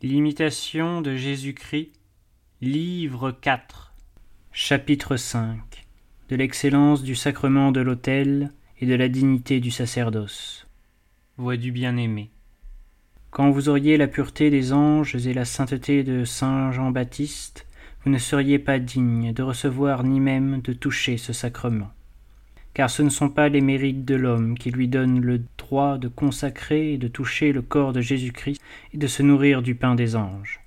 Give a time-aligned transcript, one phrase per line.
[0.00, 1.90] L'imitation de Jésus-Christ,
[2.60, 3.92] livre 4,
[4.52, 5.58] chapitre 5
[6.28, 10.68] De l'excellence du sacrement de l'autel et de la dignité du sacerdoce.
[11.36, 12.30] Voix du bien-aimé.
[13.32, 17.66] Quand vous auriez la pureté des anges et la sainteté de saint Jean-Baptiste,
[18.04, 21.90] vous ne seriez pas digne de recevoir ni même de toucher ce sacrement
[22.78, 26.94] car ce ne sont pas les mérites de l'homme qui lui donnent le de consacrer
[26.94, 28.60] et de toucher le corps de Jésus-Christ
[28.94, 30.60] et de se nourrir du pain des anges.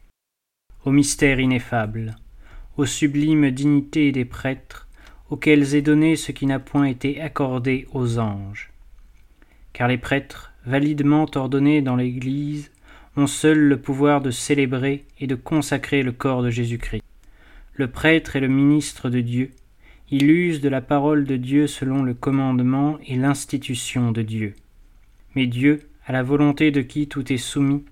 [0.86, 2.16] Au mystère ineffable,
[2.78, 4.88] aux sublimes dignités des prêtres,
[5.30, 8.72] auxquels est donné ce qui n'a point été accordé aux anges.
[9.74, 12.72] Car les prêtres, validement ordonnés dans l'Église,
[13.18, 17.04] ont seuls le pouvoir de célébrer et de consacrer le corps de Jésus-Christ.
[17.74, 19.52] Le prêtre est le ministre de Dieu,
[20.14, 24.56] il use de la parole de Dieu selon le commandement et l'institution de Dieu.
[25.36, 27.86] Mais Dieu, à la volonté de qui tout est soumis,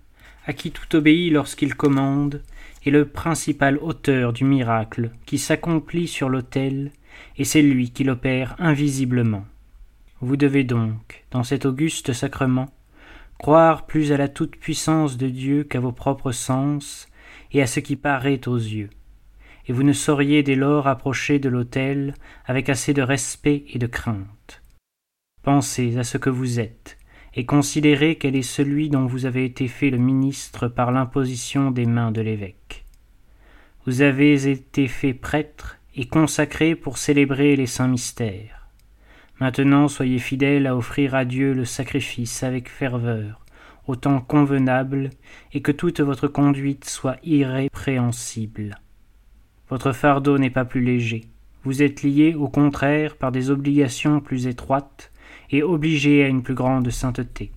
[0.46, 2.44] à qui tout obéit lorsqu'il commande,
[2.86, 6.92] est le principal auteur du miracle qui s'accomplit sur l'autel,
[7.38, 9.46] et c'est lui qui l'opère invisiblement.
[10.22, 12.70] Vous devez donc, dans cet auguste sacrement,
[13.38, 17.08] croire plus à la toute-puissance de Dieu qu'à vos propres sens
[17.52, 18.90] et à ce qui paraît aux yeux
[19.70, 22.16] et vous ne sauriez dès lors approcher de l'autel
[22.46, 24.64] avec assez de respect et de crainte.
[25.44, 26.98] Pensez à ce que vous êtes,
[27.40, 31.86] et considérez quel est celui dont vous avez été fait le ministre par l'imposition des
[31.86, 32.84] mains de l'évêque.
[33.86, 38.68] Vous avez été fait prêtre et consacré pour célébrer les saints mystères.
[39.40, 43.46] Maintenant soyez fidèle à offrir à Dieu le sacrifice avec ferveur,
[43.88, 45.10] au temps convenable,
[45.54, 48.82] et que toute votre conduite soit irrépréhensible.
[49.70, 51.24] Votre fardeau n'est pas plus léger.
[51.64, 55.14] Vous êtes lié, au contraire, par des obligations plus étroites
[55.52, 57.52] et obligé à une plus grande sainteté.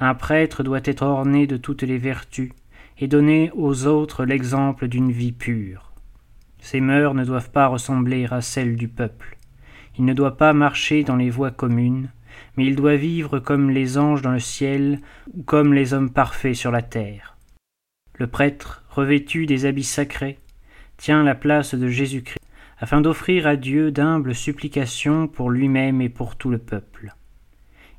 [0.00, 2.52] Un prêtre doit être orné de toutes les vertus
[2.98, 5.92] et donner aux autres l'exemple d'une vie pure.
[6.60, 9.38] Ses mœurs ne doivent pas ressembler à celles du peuple.
[9.98, 12.10] Il ne doit pas marcher dans les voies communes,
[12.56, 15.00] mais il doit vivre comme les anges dans le ciel
[15.32, 17.36] ou comme les hommes parfaits sur la terre.
[18.14, 20.38] Le prêtre, revêtu des habits sacrés,
[20.96, 22.37] tient la place de Jésus-Christ,
[22.80, 27.14] afin d'offrir à Dieu d'humbles supplications pour lui-même et pour tout le peuple.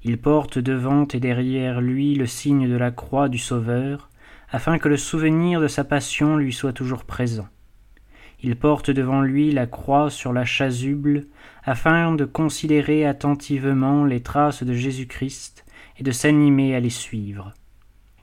[0.04, 4.10] Il porte devant et derrière lui le signe de la croix du Sauveur,
[4.52, 7.48] afin que le souvenir de sa passion lui soit toujours présent.
[8.42, 11.28] Il porte devant lui la croix sur la chasuble,
[11.66, 15.66] afin de considérer attentivement les traces de Jésus-Christ
[15.98, 17.54] et de s'animer à les suivre.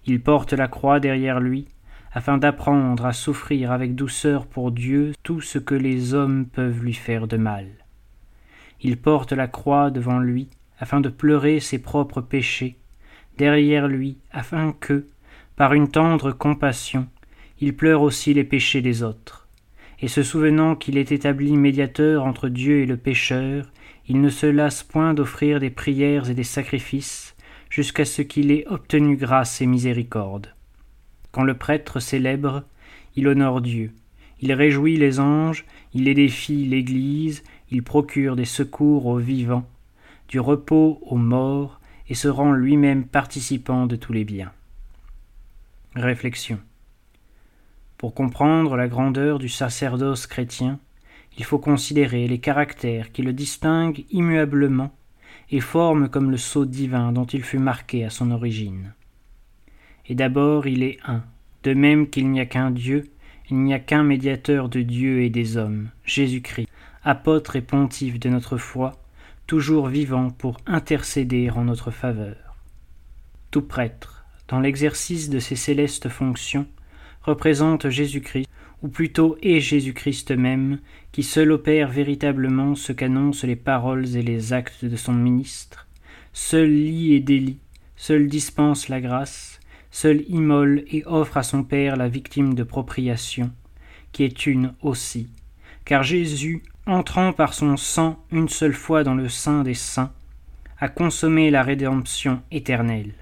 [0.06, 1.68] Il porte la croix derrière lui,
[2.16, 6.94] afin d'apprendre à souffrir avec douceur pour Dieu tout ce que les hommes peuvent lui
[6.94, 7.66] faire de mal.
[8.80, 12.78] Il porte la croix devant lui, afin de pleurer ses propres péchés,
[13.36, 15.04] derrière lui, afin que,
[15.56, 17.06] par une tendre compassion,
[17.60, 19.46] il pleure aussi les péchés des autres.
[20.00, 23.70] Et se souvenant qu'il est établi médiateur entre Dieu et le pécheur,
[24.08, 27.36] il ne se lasse point d'offrir des prières et des sacrifices,
[27.68, 30.56] jusqu'à ce qu'il ait obtenu grâce et miséricorde.
[31.36, 32.64] Quand le prêtre célèbre,
[33.14, 33.92] il honore Dieu,
[34.40, 39.68] il réjouit les anges, il édifie l'Église, il procure des secours aux vivants,
[40.30, 44.50] du repos aux morts, et se rend lui-même participant de tous les biens.
[45.94, 46.58] Réflexion.
[47.98, 50.78] Pour comprendre la grandeur du sacerdoce chrétien,
[51.36, 54.90] il faut considérer les caractères qui le distinguent immuablement
[55.50, 58.94] et forment comme le sceau divin dont il fut marqué à son origine
[60.08, 61.22] et d'abord il est un.
[61.62, 63.10] De même qu'il n'y a qu'un Dieu,
[63.50, 66.68] il n'y a qu'un médiateur de Dieu et des hommes, Jésus-Christ,
[67.04, 68.92] apôtre et pontife de notre foi,
[69.46, 72.56] toujours vivant pour intercéder en notre faveur.
[73.50, 76.66] Tout prêtre, dans l'exercice de ses célestes fonctions,
[77.22, 78.48] représente Jésus-Christ,
[78.82, 80.78] ou plutôt est Jésus-Christ même,
[81.12, 85.86] qui seul opère véritablement ce qu'annoncent les paroles et les actes de son ministre,
[86.32, 87.58] seul lit et délit,
[87.96, 89.55] seul dispense la grâce,
[89.96, 93.50] seul immole et offre à son Père la victime de propriation,
[94.12, 95.30] qui est une aussi,
[95.86, 100.12] car Jésus, entrant par son sang une seule fois dans le sein des saints,
[100.80, 103.14] a consommé la rédemption éternelle.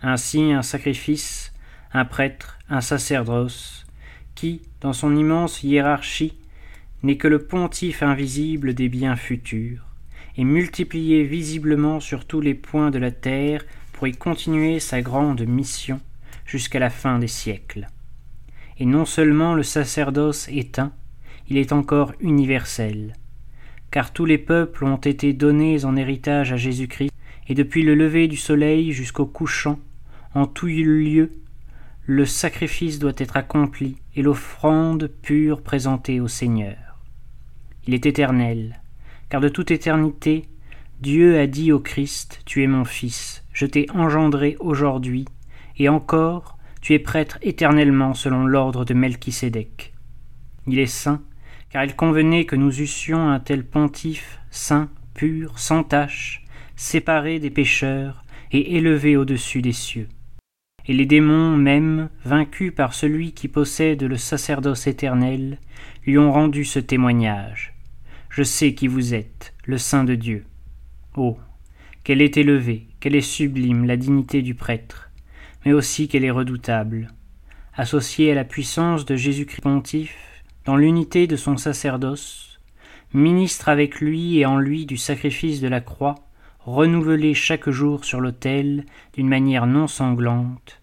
[0.00, 1.52] Ainsi un sacrifice,
[1.92, 3.84] un prêtre, un sacerdoce,
[4.34, 6.32] qui, dans son immense hiérarchie,
[7.02, 9.84] n'est que le pontife invisible des biens futurs,
[10.38, 13.66] et multiplié visiblement sur tous les points de la terre
[14.00, 16.00] pour continuer sa grande mission
[16.46, 17.86] jusqu'à la fin des siècles.
[18.78, 20.94] Et non seulement le sacerdoce est un,
[21.50, 23.12] il est encore universel,
[23.90, 27.12] car tous les peuples ont été donnés en héritage à Jésus-Christ,
[27.46, 29.78] et depuis le lever du soleil jusqu'au couchant,
[30.34, 31.32] en tout lieu,
[32.06, 36.96] le sacrifice doit être accompli et l'offrande pure présentée au Seigneur.
[37.86, 38.80] Il est éternel,
[39.28, 40.46] car de toute éternité,
[41.02, 45.26] Dieu a dit au Christ, Tu es mon Fils, je t'ai engendré aujourd'hui,
[45.76, 49.92] et encore, tu es prêtre éternellement selon l'ordre de Melchisédek.
[50.66, 51.22] Il est saint,
[51.68, 56.42] car il convenait que nous eussions un tel pontife, saint, pur, sans tache,
[56.74, 60.08] séparé des pécheurs et élevé au-dessus des cieux.
[60.86, 65.58] Et les démons même, vaincus par celui qui possède le sacerdoce éternel,
[66.06, 67.74] lui ont rendu ce témoignage.
[68.30, 70.46] Je sais qui vous êtes, le Saint de Dieu.
[71.14, 71.36] Oh.
[72.02, 75.10] Qu'elle est élevée, qu'elle est sublime la dignité du prêtre,
[75.64, 77.08] mais aussi qu'elle est redoutable.
[77.74, 80.16] Associée à la puissance de Jésus-Christ pontife,
[80.66, 82.60] dans l'unité de son sacerdoce,
[83.14, 86.16] ministre avec lui et en lui du sacrifice de la croix,
[86.60, 90.80] renouvelé chaque jour sur l'autel d'une manière non sanglante,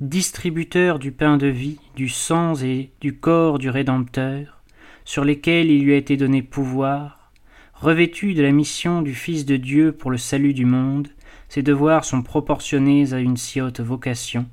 [0.00, 4.62] distributeur du pain de vie, du sang et du corps du Rédempteur,
[5.04, 7.32] sur lesquels il lui a été donné pouvoir,
[7.74, 11.08] revêtu de la mission du Fils de Dieu pour le salut du monde,
[11.48, 14.46] ses devoirs sont proportionnés à une si haute vocation,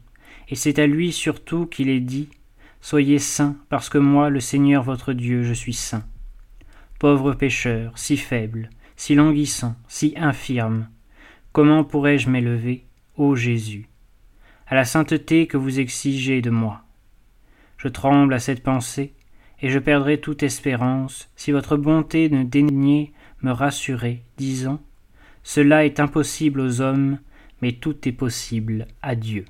[0.48, 2.30] et c'est à lui surtout qu'il est dit
[2.82, 6.06] Soyez saints, parce que moi, le Seigneur votre Dieu, je suis saint.
[7.00, 10.88] Pauvre pécheur, si faible, si languissant, si infirme,
[11.52, 12.86] comment pourrais-je m'élever,
[13.18, 13.88] ô Jésus,
[14.68, 16.84] à la sainteté que vous exigez de moi?
[17.78, 19.14] Je tremble à cette pensée,
[19.62, 23.12] et je perdrai toute espérance si votre bonté ne daignait
[23.42, 24.80] me rassurer, disant
[25.48, 27.20] Cela est impossible aux hommes,
[27.62, 29.46] mais tout est possible à Dieu.